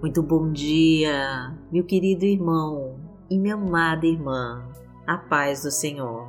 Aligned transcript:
Muito 0.00 0.22
bom 0.22 0.50
dia, 0.50 1.54
meu 1.70 1.84
querido 1.84 2.24
irmão 2.24 2.98
e 3.28 3.38
minha 3.38 3.52
amada 3.52 4.06
irmã, 4.06 4.66
a 5.06 5.18
paz 5.18 5.62
do 5.62 5.70
Senhor. 5.70 6.26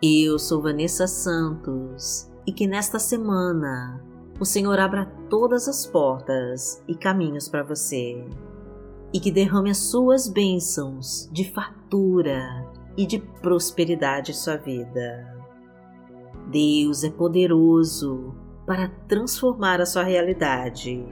Eu 0.00 0.38
sou 0.38 0.62
Vanessa 0.62 1.08
Santos 1.08 2.30
e 2.46 2.52
que 2.52 2.68
nesta 2.68 3.00
semana 3.00 4.00
o 4.38 4.44
Senhor 4.44 4.78
abra 4.78 5.04
todas 5.28 5.66
as 5.66 5.84
portas 5.84 6.80
e 6.86 6.94
caminhos 6.94 7.48
para 7.48 7.64
você 7.64 8.24
e 9.12 9.18
que 9.18 9.32
derrame 9.32 9.70
as 9.70 9.78
suas 9.78 10.28
bênçãos 10.28 11.28
de 11.32 11.50
fartura 11.50 12.70
e 12.96 13.04
de 13.04 13.18
prosperidade 13.18 14.30
em 14.30 14.34
sua 14.34 14.56
vida. 14.56 15.36
Deus 16.52 17.02
é 17.02 17.10
poderoso 17.10 18.32
para 18.64 18.88
transformar 19.08 19.80
a 19.80 19.86
sua 19.86 20.04
realidade 20.04 21.04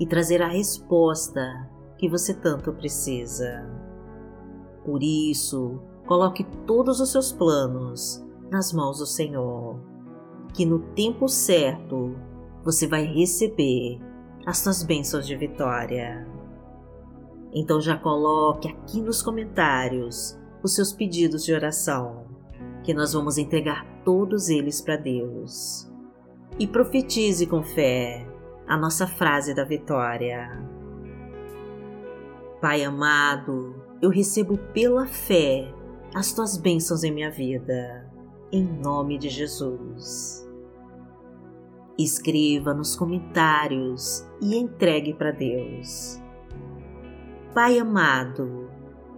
e 0.00 0.06
trazer 0.06 0.40
a 0.40 0.48
resposta 0.48 1.70
que 1.98 2.08
você 2.08 2.32
tanto 2.32 2.72
precisa. 2.72 3.70
Por 4.82 5.02
isso, 5.02 5.78
coloque 6.06 6.42
todos 6.66 7.00
os 7.00 7.12
seus 7.12 7.30
planos 7.30 8.24
nas 8.50 8.72
mãos 8.72 8.98
do 8.98 9.06
Senhor, 9.06 9.78
que 10.54 10.64
no 10.64 10.78
tempo 10.94 11.28
certo 11.28 12.16
você 12.64 12.86
vai 12.86 13.04
receber 13.04 14.00
as 14.46 14.58
suas 14.58 14.82
bênçãos 14.82 15.26
de 15.26 15.36
vitória. 15.36 16.26
Então 17.52 17.78
já 17.78 17.98
coloque 17.98 18.68
aqui 18.68 19.02
nos 19.02 19.20
comentários 19.20 20.38
os 20.62 20.74
seus 20.74 20.94
pedidos 20.94 21.44
de 21.44 21.52
oração, 21.52 22.24
que 22.82 22.94
nós 22.94 23.12
vamos 23.12 23.36
entregar 23.36 23.84
todos 24.02 24.48
eles 24.48 24.80
para 24.80 24.96
Deus. 24.96 25.90
E 26.58 26.66
profetize 26.66 27.46
com 27.46 27.62
fé 27.62 28.29
a 28.70 28.76
nossa 28.76 29.04
frase 29.04 29.52
da 29.52 29.64
vitória. 29.64 30.48
Pai 32.60 32.84
amado, 32.84 33.74
eu 34.00 34.08
recebo 34.08 34.56
pela 34.72 35.08
fé 35.08 35.74
as 36.14 36.32
tuas 36.32 36.56
bênçãos 36.56 37.02
em 37.02 37.10
minha 37.10 37.32
vida, 37.32 38.08
em 38.52 38.62
nome 38.62 39.18
de 39.18 39.28
Jesus. 39.28 40.48
Escreva 41.98 42.72
nos 42.72 42.94
comentários 42.94 44.24
e 44.40 44.56
entregue 44.56 45.14
para 45.14 45.32
Deus. 45.32 46.22
Pai 47.52 47.76
amado, 47.76 48.70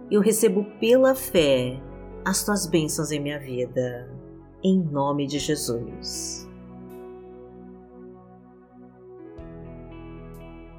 eu 0.09 0.19
recebo 0.19 0.65
pela 0.79 1.13
fé 1.13 1.79
as 2.25 2.43
tuas 2.43 2.65
bênçãos 2.65 3.11
em 3.11 3.19
minha 3.19 3.37
vida, 3.37 4.11
em 4.63 4.79
nome 4.81 5.27
de 5.27 5.37
Jesus. 5.37 6.51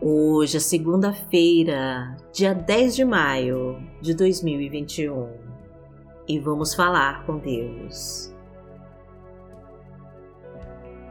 Hoje 0.07 0.59
é 0.59 0.61
segunda-feira, 0.61 2.15
dia 2.31 2.53
10 2.53 2.95
de 2.95 3.07
maio 3.07 3.79
de 4.03 4.13
2021 4.13 5.31
e 6.29 6.39
vamos 6.39 6.75
falar 6.75 7.25
com 7.25 7.39
Deus. 7.39 8.31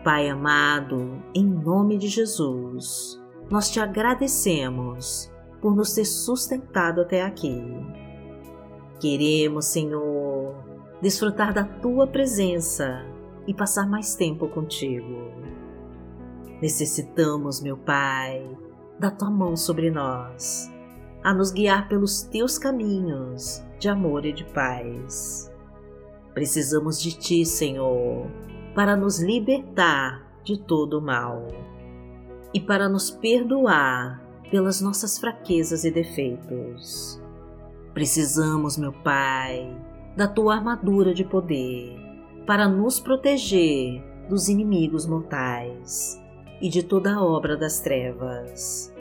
Pai 0.03 0.29
amado, 0.29 1.23
em 1.33 1.43
nome 1.43 1.97
de 1.97 2.07
Jesus, 2.07 3.19
nós 3.49 3.71
te 3.71 3.79
agradecemos 3.79 5.33
por 5.59 5.75
nos 5.75 5.93
ter 5.93 6.05
sustentado 6.05 7.01
até 7.01 7.23
aqui. 7.23 7.65
Queremos, 8.99 9.65
Senhor, 9.65 10.53
desfrutar 11.01 11.51
da 11.51 11.63
tua 11.63 12.05
presença 12.05 13.03
e 13.47 13.55
passar 13.55 13.89
mais 13.89 14.13
tempo 14.13 14.47
contigo. 14.49 15.31
Necessitamos, 16.61 17.59
meu 17.59 17.75
Pai, 17.75 18.47
da 18.99 19.11
tua 19.11 19.29
mão 19.29 19.55
sobre 19.55 19.89
nós, 19.89 20.71
a 21.23 21.33
nos 21.33 21.51
guiar 21.51 21.87
pelos 21.87 22.23
teus 22.23 22.57
caminhos 22.57 23.63
de 23.79 23.89
amor 23.89 24.25
e 24.25 24.33
de 24.33 24.43
paz. 24.45 25.51
Precisamos 26.33 27.01
de 27.01 27.17
ti, 27.17 27.45
Senhor, 27.45 28.27
para 28.75 28.95
nos 28.95 29.19
libertar 29.19 30.25
de 30.43 30.57
todo 30.59 30.99
o 30.99 31.01
mal 31.01 31.47
e 32.53 32.59
para 32.59 32.89
nos 32.89 33.09
perdoar 33.09 34.21
pelas 34.49 34.81
nossas 34.81 35.17
fraquezas 35.17 35.83
e 35.83 35.91
defeitos. 35.91 37.21
Precisamos, 37.93 38.77
meu 38.77 38.91
Pai, 38.91 39.75
da 40.15 40.27
tua 40.27 40.55
armadura 40.55 41.13
de 41.13 41.23
poder 41.23 41.97
para 42.45 42.67
nos 42.67 42.99
proteger 42.99 44.03
dos 44.29 44.49
inimigos 44.49 45.05
mortais 45.05 46.22
e 46.63 46.69
de 46.69 46.81
toda 46.81 47.13
a 47.13 47.21
obra 47.21 47.57
das 47.57 47.81
trevas. 47.81 48.93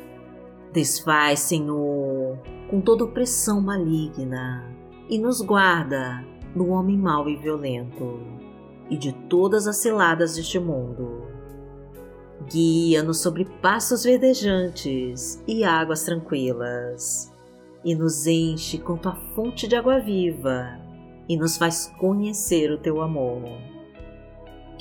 Desfaz, 0.72 1.38
Senhor, 1.38 2.36
com 2.68 2.80
toda 2.80 3.04
opressão 3.04 3.60
maligna 3.60 4.68
e 5.08 5.16
nos 5.16 5.40
guarda 5.40 6.24
do 6.56 6.70
homem 6.70 6.98
mau 6.98 7.28
e 7.28 7.36
violento 7.36 8.18
e 8.90 8.96
de 8.96 9.12
todas 9.12 9.68
as 9.68 9.76
ciladas 9.76 10.34
deste 10.34 10.58
mundo. 10.58 11.22
Guia-nos 12.50 13.20
sobre 13.20 13.44
passos 13.44 14.02
verdejantes 14.02 15.40
e 15.46 15.62
águas 15.62 16.02
tranquilas, 16.02 17.32
e 17.84 17.94
nos 17.94 18.26
enche 18.26 18.78
com 18.78 18.96
tua 18.96 19.14
fonte 19.36 19.68
de 19.68 19.76
água 19.76 20.00
viva, 20.00 20.80
e 21.28 21.36
nos 21.36 21.56
faz 21.56 21.86
conhecer 22.00 22.72
o 22.72 22.78
teu 22.78 23.00
amor. 23.00 23.71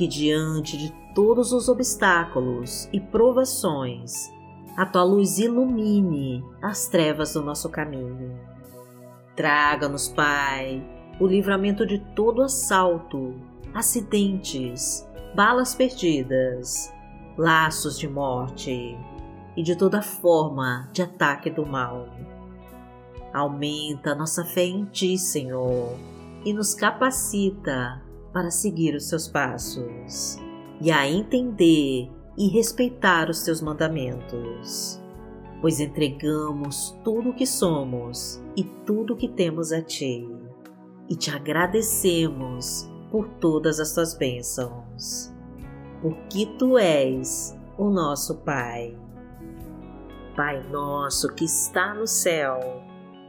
Que 0.01 0.07
diante 0.07 0.79
de 0.79 0.91
todos 1.13 1.53
os 1.53 1.69
obstáculos 1.69 2.89
e 2.91 2.99
provações, 2.99 4.33
a 4.75 4.83
tua 4.83 5.03
luz 5.03 5.37
ilumine 5.37 6.43
as 6.59 6.87
trevas 6.87 7.33
do 7.35 7.43
nosso 7.43 7.69
caminho. 7.69 8.35
Traga-nos, 9.35 10.07
Pai, 10.07 10.83
o 11.19 11.27
livramento 11.27 11.85
de 11.85 11.99
todo 12.15 12.41
assalto, 12.41 13.35
acidentes, 13.75 15.07
balas 15.35 15.75
perdidas, 15.75 16.91
laços 17.37 17.99
de 17.99 18.07
morte 18.07 18.97
e 19.55 19.61
de 19.61 19.75
toda 19.75 20.01
forma 20.01 20.89
de 20.91 21.03
ataque 21.03 21.51
do 21.51 21.63
mal. 21.63 22.07
Aumenta 23.31 24.15
nossa 24.15 24.43
fé 24.43 24.63
em 24.63 24.83
Ti, 24.85 25.15
Senhor, 25.15 25.95
e 26.43 26.51
nos 26.53 26.73
capacita 26.73 28.01
para 28.33 28.49
seguir 28.49 28.95
os 28.95 29.09
Seus 29.09 29.27
passos 29.27 30.37
e 30.81 30.91
a 30.91 31.07
entender 31.07 32.09
e 32.37 32.47
respeitar 32.47 33.29
os 33.29 33.43
teus 33.43 33.61
mandamentos, 33.61 34.99
pois 35.61 35.79
entregamos 35.79 36.97
tudo 37.03 37.29
o 37.29 37.33
que 37.33 37.45
somos 37.45 38.41
e 38.55 38.63
tudo 38.85 39.13
o 39.13 39.17
que 39.17 39.27
temos 39.27 39.71
a 39.71 39.81
ti, 39.81 40.27
e 41.09 41.15
te 41.15 41.29
agradecemos 41.29 42.89
por 43.11 43.27
todas 43.39 43.79
as 43.79 43.93
tuas 43.93 44.15
bênçãos, 44.15 45.31
porque 46.01 46.47
tu 46.57 46.77
és 46.77 47.55
o 47.77 47.89
nosso 47.89 48.37
Pai. 48.39 48.97
Pai 50.35 50.63
nosso 50.69 51.27
que 51.35 51.45
está 51.45 51.93
no 51.93 52.07
céu, 52.07 52.59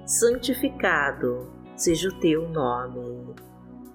santificado 0.07 1.51
seja 1.77 2.09
o 2.09 2.21
teu 2.21 2.49
nome. 2.49 3.35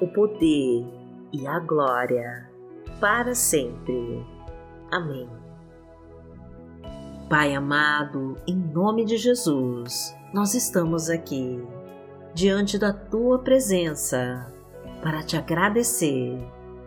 o 0.00 0.06
poder 0.08 0.84
e 1.32 1.46
a 1.46 1.58
glória 1.58 2.50
para 3.00 3.34
sempre. 3.34 4.24
Amém. 4.90 5.28
Pai 7.28 7.54
amado, 7.54 8.36
em 8.46 8.54
nome 8.54 9.04
de 9.04 9.16
Jesus, 9.16 10.14
nós 10.32 10.54
estamos 10.54 11.08
aqui, 11.08 11.62
diante 12.34 12.78
da 12.78 12.92
tua 12.92 13.38
presença, 13.38 14.52
para 15.02 15.22
te 15.22 15.36
agradecer 15.36 16.38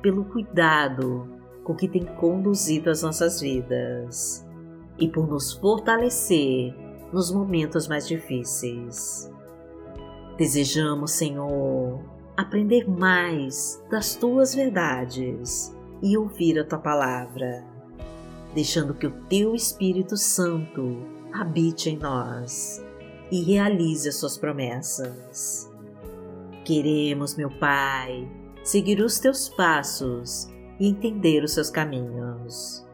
pelo 0.01 0.25
cuidado 0.25 1.27
com 1.63 1.75
que 1.75 1.87
tem 1.87 2.05
conduzido 2.05 2.89
as 2.89 3.01
nossas 3.01 3.41
vidas 3.41 4.47
e 4.97 5.07
por 5.07 5.27
nos 5.27 5.53
fortalecer 5.53 6.73
nos 7.11 7.31
momentos 7.31 7.87
mais 7.87 8.07
difíceis. 8.07 9.31
Desejamos, 10.37 11.11
Senhor, 11.11 11.99
aprender 12.37 12.87
mais 12.87 13.83
das 13.89 14.15
tuas 14.15 14.53
verdades 14.53 15.75
e 16.03 16.15
ouvir 16.15 16.59
a 16.59 16.63
tua 16.63 16.77
palavra, 16.77 17.65
deixando 18.53 18.93
que 18.93 19.07
o 19.07 19.11
teu 19.27 19.55
Espírito 19.55 20.15
Santo 20.15 20.99
habite 21.33 21.89
em 21.89 21.97
nós 21.97 22.85
e 23.31 23.41
realize 23.41 24.07
as 24.07 24.15
suas 24.15 24.37
promessas. 24.37 25.67
Queremos, 26.63 27.35
meu 27.35 27.49
Pai, 27.49 28.29
seguir 28.63 29.01
os 29.01 29.19
teus 29.19 29.49
passos 29.49 30.47
e 30.79 30.87
entender 30.87 31.43
os 31.43 31.53
seus 31.53 31.71
caminhos. 31.71 32.85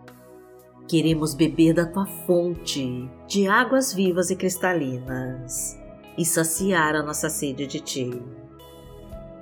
Queremos 0.87 1.33
beber 1.33 1.73
da 1.73 1.85
tua 1.85 2.05
fonte 2.05 3.09
de 3.27 3.47
águas 3.47 3.93
vivas 3.93 4.29
e 4.29 4.35
cristalinas 4.35 5.77
e 6.17 6.23
saciar 6.23 6.95
a 6.95 7.03
nossa 7.03 7.29
sede 7.29 7.65
de 7.67 7.79
ti. 7.79 8.21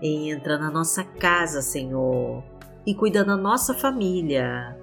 Entra 0.01 0.57
na 0.57 0.71
nossa 0.71 1.03
casa, 1.03 1.61
Senhor, 1.61 2.43
e 2.85 2.95
cuida 2.95 3.23
da 3.23 3.37
nossa 3.37 3.71
família. 3.73 4.75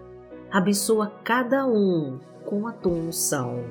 Abençoa 0.49 1.13
cada 1.25 1.67
um 1.67 2.21
com 2.47 2.69
a 2.69 2.73
tua 2.73 2.93
unção. 2.93 3.65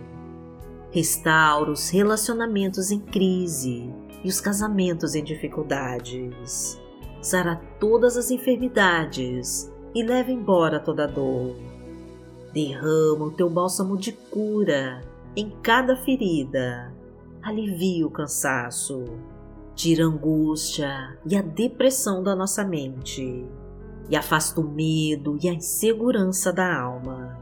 Restaura 0.91 1.71
os 1.71 1.89
relacionamentos 1.89 2.91
em 2.91 2.99
crise 2.99 3.89
e 4.23 4.27
os 4.27 4.41
casamentos 4.41 5.15
em 5.15 5.23
dificuldades. 5.23 6.77
Sara 7.21 7.61
todas 7.79 8.17
as 8.17 8.29
enfermidades 8.29 9.71
e 9.95 10.03
leva 10.03 10.31
embora 10.31 10.81
toda 10.81 11.07
dor. 11.07 11.55
Derrama 12.53 13.25
o 13.25 13.31
teu 13.31 13.49
bálsamo 13.49 13.97
de 13.97 14.11
cura 14.11 15.01
em 15.33 15.49
cada 15.61 15.95
ferida. 15.95 16.93
Alivia 17.41 18.05
o 18.05 18.11
cansaço. 18.11 19.05
Tira 19.77 20.05
a 20.05 20.07
angústia 20.07 21.19
e 21.23 21.37
a 21.37 21.41
depressão 21.43 22.23
da 22.23 22.35
nossa 22.35 22.65
mente. 22.65 23.47
E 24.09 24.15
afasta 24.15 24.59
o 24.59 24.63
medo 24.63 25.37
e 25.39 25.47
a 25.47 25.53
insegurança 25.53 26.51
da 26.51 26.81
alma. 26.81 27.37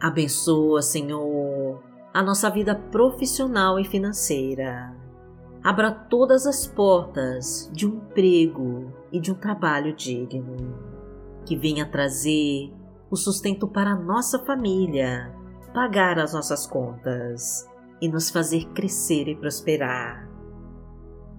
Abençoa, 0.00 0.80
Senhor, 0.80 1.82
a 2.14 2.22
nossa 2.22 2.48
vida 2.48 2.74
profissional 2.74 3.78
e 3.78 3.84
financeira. 3.84 4.96
Abra 5.62 5.90
todas 5.90 6.46
as 6.46 6.66
portas 6.66 7.68
de 7.70 7.86
um 7.86 7.96
emprego 7.96 8.90
e 9.12 9.20
de 9.20 9.30
um 9.30 9.34
trabalho 9.34 9.94
digno, 9.94 10.74
que 11.44 11.54
venha 11.54 11.84
trazer 11.84 12.72
o 13.10 13.16
sustento 13.16 13.68
para 13.68 13.90
a 13.90 13.96
nossa 13.96 14.38
família, 14.38 15.30
pagar 15.74 16.18
as 16.18 16.32
nossas 16.32 16.66
contas 16.66 17.68
e 18.00 18.08
nos 18.08 18.30
fazer 18.30 18.64
crescer 18.72 19.28
e 19.28 19.34
prosperar. 19.34 20.25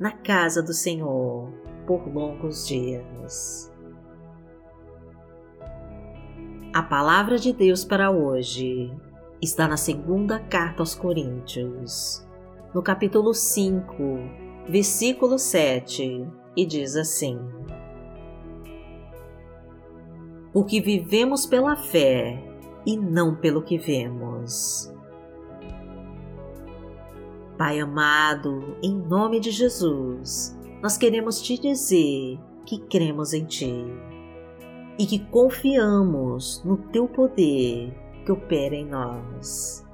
na 0.00 0.12
casa 0.12 0.62
do 0.62 0.72
Senhor 0.72 1.52
por 1.86 2.08
longos 2.08 2.66
dias. 2.66 3.70
A 6.72 6.82
palavra 6.82 7.36
de 7.36 7.52
Deus 7.52 7.84
para 7.84 8.10
hoje 8.10 8.90
está 9.42 9.68
na 9.68 9.76
segunda 9.76 10.38
carta 10.38 10.80
aos 10.80 10.94
Coríntios, 10.94 12.26
no 12.72 12.82
capítulo 12.82 13.34
5, 13.34 13.92
versículo 14.66 15.38
7, 15.38 16.26
e 16.56 16.64
diz 16.64 16.96
assim: 16.96 17.38
Porque 20.50 20.80
vivemos 20.80 21.44
pela 21.44 21.76
fé 21.76 22.42
e 22.86 22.96
não 22.96 23.34
pelo 23.34 23.62
que 23.62 23.76
vemos. 23.76 24.90
Pai 27.60 27.78
amado, 27.78 28.74
em 28.82 28.96
nome 28.96 29.38
de 29.38 29.50
Jesus, 29.50 30.58
nós 30.80 30.96
queremos 30.96 31.42
te 31.42 31.60
dizer 31.60 32.40
que 32.64 32.78
cremos 32.78 33.34
em 33.34 33.44
Ti 33.44 33.84
e 34.98 35.04
que 35.04 35.18
confiamos 35.18 36.64
no 36.64 36.78
Teu 36.78 37.06
poder 37.06 37.92
que 38.24 38.32
opera 38.32 38.74
em 38.74 38.86
nós. 38.86 39.86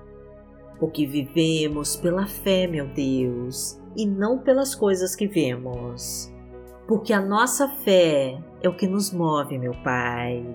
Porque 0.78 1.04
vivemos 1.08 1.96
pela 1.96 2.28
fé, 2.28 2.68
meu 2.68 2.86
Deus, 2.86 3.82
e 3.96 4.06
não 4.06 4.38
pelas 4.38 4.72
coisas 4.72 5.16
que 5.16 5.26
vemos. 5.26 6.32
Porque 6.86 7.12
a 7.12 7.20
nossa 7.20 7.66
fé 7.66 8.40
é 8.62 8.69
o 8.69 8.76
que 8.76 8.86
nos 8.86 9.10
move, 9.10 9.58
meu 9.58 9.72
Pai, 9.82 10.46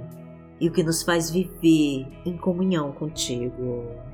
e 0.61 0.69
o 0.69 0.71
que 0.71 0.81
nos 0.81 1.03
faz 1.03 1.29
viver 1.29 2.07
em 2.25 2.37
comunhão 2.37 2.93
contigo. 2.93 4.10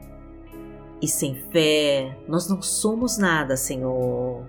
E 1.02 1.08
sem 1.08 1.36
fé 1.52 2.18
nós 2.28 2.50
não 2.50 2.62
somos 2.62 3.18
nada, 3.18 3.56
Senhor, 3.56 4.44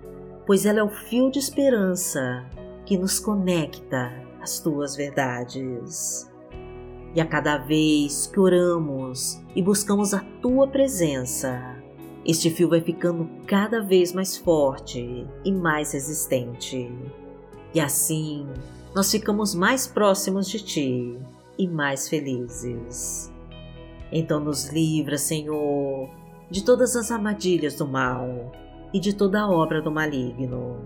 pois 0.46 0.64
ela 0.64 0.80
é 0.80 0.82
o 0.82 0.88
fio 0.88 1.30
de 1.30 1.38
esperança 1.38 2.44
que 2.86 2.96
nos 2.96 3.20
conecta 3.20 4.12
as 4.40 4.60
tuas 4.60 4.96
verdades. 4.96 6.30
E 7.14 7.20
a 7.20 7.26
cada 7.26 7.58
vez 7.58 8.26
que 8.26 8.40
oramos 8.40 9.42
e 9.54 9.62
buscamos 9.62 10.14
a 10.14 10.20
tua 10.40 10.68
presença, 10.68 11.76
este 12.24 12.50
fio 12.50 12.68
vai 12.68 12.80
ficando 12.80 13.28
cada 13.46 13.82
vez 13.82 14.12
mais 14.12 14.36
forte 14.36 15.26
e 15.44 15.52
mais 15.52 15.92
resistente. 15.92 16.90
E 17.74 17.80
assim 17.80 18.46
nós 18.94 19.10
ficamos 19.10 19.54
mais 19.54 19.86
próximos 19.86 20.48
de 20.48 20.64
ti 20.64 21.18
e 21.58 21.68
mais 21.68 22.08
felizes. 22.08 23.32
Então 24.10 24.40
nos 24.40 24.68
livra, 24.68 25.18
Senhor, 25.18 26.08
de 26.50 26.64
todas 26.64 26.96
as 26.96 27.10
armadilhas 27.10 27.74
do 27.74 27.86
mal 27.86 28.52
e 28.92 29.00
de 29.00 29.14
toda 29.14 29.40
a 29.40 29.50
obra 29.50 29.82
do 29.82 29.90
maligno. 29.90 30.80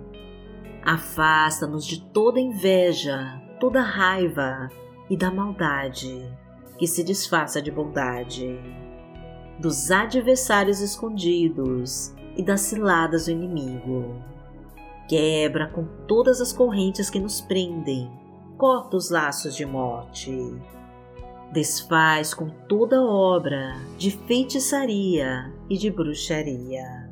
Afasta-nos 0.85 1.87
de 1.87 2.00
toda 2.00 2.40
inveja 2.40 3.40
toda 3.62 3.81
raiva 3.81 4.69
e 5.09 5.16
da 5.16 5.31
maldade 5.31 6.28
que 6.76 6.85
se 6.85 7.04
disfarça 7.04 7.62
de 7.62 7.71
bondade, 7.71 8.59
dos 9.61 9.88
adversários 9.92 10.81
escondidos 10.81 12.12
e 12.37 12.42
das 12.42 12.62
ciladas 12.62 13.26
do 13.26 13.31
inimigo. 13.31 14.21
Quebra 15.09 15.69
com 15.69 15.85
todas 16.09 16.40
as 16.40 16.52
correntes 16.52 17.09
que 17.09 17.21
nos 17.21 17.40
prendem, 17.40 18.11
corta 18.59 18.97
os 18.97 19.11
laços 19.11 19.54
de 19.54 19.64
morte. 19.64 20.37
Desfaz 21.52 22.32
com 22.32 22.49
toda 22.49 23.02
obra 23.02 23.76
de 23.99 24.11
feitiçaria 24.11 25.52
e 25.68 25.76
de 25.76 25.90
bruxaria. 25.90 27.11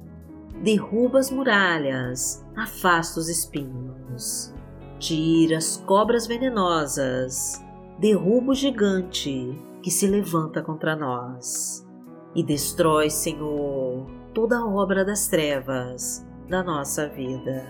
Derruba 0.62 1.18
as 1.18 1.30
muralhas, 1.30 2.44
afasta 2.56 3.20
os 3.20 3.28
espinhos 3.28 4.54
Tira 5.00 5.56
as 5.56 5.78
cobras 5.78 6.26
venenosas, 6.26 7.58
derruba 7.98 8.52
o 8.52 8.54
gigante 8.54 9.58
que 9.82 9.90
se 9.90 10.06
levanta 10.06 10.60
contra 10.60 10.94
nós 10.94 11.88
e 12.34 12.42
destrói, 12.42 13.08
Senhor, 13.08 14.06
toda 14.34 14.58
a 14.58 14.66
obra 14.66 15.02
das 15.02 15.26
trevas 15.26 16.22
da 16.50 16.62
nossa 16.62 17.08
vida. 17.08 17.66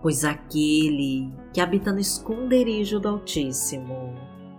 Pois 0.00 0.24
aquele 0.24 1.30
que 1.52 1.60
habita 1.60 1.92
no 1.92 2.00
esconderijo 2.00 2.98
do 2.98 3.08
Altíssimo, 3.08 4.14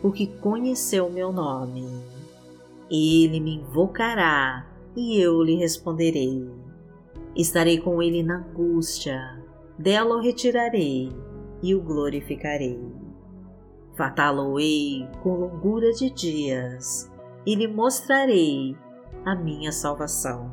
porque 0.00 0.26
conheceu 0.26 1.10
meu 1.10 1.32
nome. 1.32 1.86
Ele 2.90 3.40
me 3.40 3.56
invocará 3.56 4.66
e 4.94 5.20
eu 5.20 5.42
lhe 5.42 5.56
responderei. 5.56 6.48
Estarei 7.34 7.78
com 7.78 8.02
ele 8.02 8.22
na 8.22 8.38
angústia, 8.38 9.42
dela 9.78 10.16
o 10.16 10.20
retirarei 10.20 11.10
e 11.62 11.74
o 11.74 11.82
glorificarei. 11.82 12.80
Fatá-lo-ei 13.94 15.08
com 15.22 15.36
longura 15.36 15.92
de 15.92 16.10
dias 16.10 17.10
e 17.44 17.54
lhe 17.54 17.66
mostrarei 17.66 18.76
a 19.24 19.34
minha 19.34 19.72
salvação. 19.72 20.52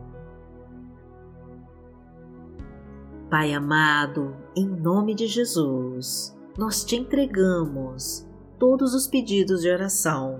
Pai 3.29 3.53
amado, 3.53 4.35
em 4.55 4.67
nome 4.67 5.15
de 5.15 5.25
Jesus, 5.27 6.37
nós 6.57 6.83
te 6.83 6.95
entregamos 6.95 8.27
todos 8.63 8.93
os 8.93 9.05
pedidos 9.07 9.59
de 9.59 9.69
oração 9.69 10.39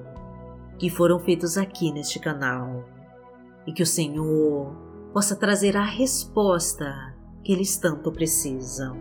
que 0.80 0.90
foram 0.90 1.20
feitos 1.20 1.58
aqui 1.58 1.92
neste 1.92 2.20
canal 2.20 2.86
e 3.68 3.74
que 3.74 3.84
o 3.84 3.86
Senhor 3.86 4.74
possa 5.12 5.36
trazer 5.36 5.76
a 5.76 5.84
resposta 5.84 7.14
que 7.44 7.52
eles 7.52 7.78
tanto 7.78 8.14
precisam. 8.14 8.96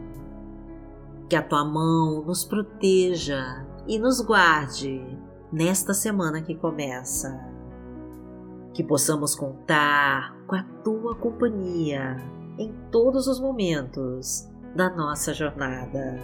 Que 1.30 1.36
a 1.36 1.42
tua 1.42 1.64
mão 1.64 2.24
nos 2.24 2.44
proteja 2.44 3.64
e 3.86 3.96
nos 3.96 4.20
guarde 4.20 5.00
nesta 5.52 5.94
semana 5.94 6.42
que 6.42 6.56
começa. 6.56 7.48
Que 8.74 8.82
possamos 8.82 9.36
contar 9.36 10.36
com 10.48 10.56
a 10.56 10.64
tua 10.82 11.14
companhia 11.14 12.16
em 12.58 12.74
todos 12.90 13.28
os 13.28 13.38
momentos 13.38 14.50
da 14.74 14.90
nossa 14.90 15.32
jornada. 15.32 16.18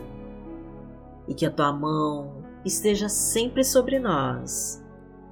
E 1.29 1.33
que 1.35 1.47
a 1.47 1.51
tua 1.53 1.73
mão 1.73 2.38
esteja 2.65 3.09
sempre 3.09 3.65
sobre 3.65 3.99
nós, 3.99 4.85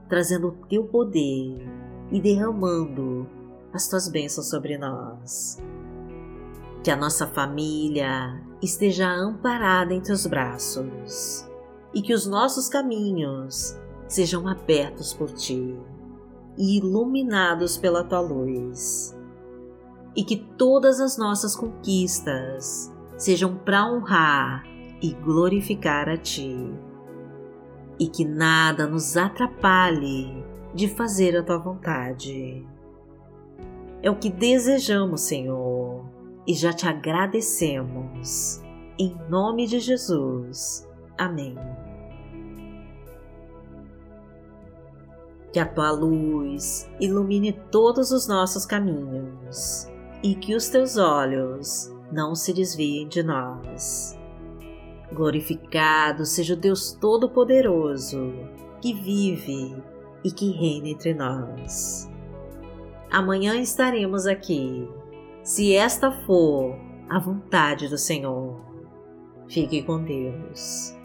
trazendo 0.08 0.48
o 0.48 0.66
teu 0.66 0.84
poder 0.84 1.66
e 2.10 2.20
derramando 2.20 3.28
as 3.72 3.88
tuas 3.88 4.08
bênçãos 4.08 4.48
sobre 4.48 4.78
nós. 4.78 5.58
Que 6.82 6.90
a 6.90 6.96
nossa 6.96 7.26
família 7.26 8.40
esteja 8.62 9.08
amparada 9.08 9.92
em 9.92 10.00
teus 10.00 10.26
braços 10.26 11.46
e 11.92 12.00
que 12.00 12.14
os 12.14 12.26
nossos 12.26 12.68
caminhos 12.68 13.76
sejam 14.06 14.46
abertos 14.46 15.12
por 15.12 15.30
ti 15.32 15.76
e 16.56 16.78
iluminados 16.78 17.76
pela 17.76 18.04
tua 18.04 18.20
luz. 18.20 19.16
E 20.14 20.24
que 20.24 20.36
todas 20.36 21.00
as 21.00 21.18
nossas 21.18 21.54
conquistas 21.54 22.90
sejam 23.16 23.56
para 23.56 23.86
honrar 23.86 24.64
e 25.02 25.12
glorificar 25.12 26.08
a 26.08 26.16
ti. 26.16 26.72
E 27.98 28.08
que 28.08 28.24
nada 28.24 28.86
nos 28.86 29.16
atrapalhe 29.16 30.44
de 30.74 30.88
fazer 30.88 31.36
a 31.36 31.42
tua 31.42 31.58
vontade. 31.58 32.66
É 34.02 34.10
o 34.10 34.16
que 34.16 34.30
desejamos, 34.30 35.22
Senhor, 35.22 36.04
e 36.46 36.54
já 36.54 36.72
te 36.72 36.86
agradecemos. 36.86 38.60
Em 38.98 39.16
nome 39.28 39.66
de 39.66 39.80
Jesus. 39.80 40.86
Amém. 41.18 41.56
Que 45.52 45.58
a 45.58 45.66
tua 45.66 45.90
luz 45.90 46.88
ilumine 47.00 47.52
todos 47.70 48.10
os 48.10 48.28
nossos 48.28 48.66
caminhos 48.66 49.90
e 50.22 50.34
que 50.34 50.54
os 50.54 50.68
teus 50.68 50.98
olhos 50.98 51.90
não 52.12 52.34
se 52.34 52.52
desviem 52.52 53.08
de 53.08 53.22
nós. 53.22 54.18
Glorificado 55.12 56.24
seja 56.24 56.54
o 56.54 56.56
Deus 56.56 56.92
Todo-Poderoso 56.92 58.32
que 58.80 58.92
vive 58.92 59.76
e 60.24 60.30
que 60.30 60.50
reina 60.50 60.88
entre 60.88 61.14
nós. 61.14 62.10
Amanhã 63.10 63.56
estaremos 63.56 64.26
aqui, 64.26 64.88
se 65.42 65.74
esta 65.74 66.10
for 66.10 66.76
a 67.08 67.18
vontade 67.18 67.88
do 67.88 67.96
Senhor. 67.96 68.60
Fique 69.48 69.82
com 69.82 70.02
Deus. 70.02 70.95